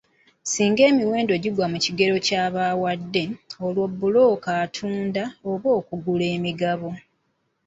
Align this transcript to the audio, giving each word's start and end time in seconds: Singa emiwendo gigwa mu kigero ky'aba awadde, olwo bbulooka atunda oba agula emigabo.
Singa 0.43 0.81
emiwendo 0.89 1.33
gigwa 1.43 1.65
mu 1.71 1.77
kigero 1.85 2.15
ky'aba 2.25 2.61
awadde, 2.71 3.23
olwo 3.65 3.83
bbulooka 3.91 4.49
atunda 4.63 5.23
oba 5.51 5.69
agula 5.93 6.25
emigabo. 6.35 6.89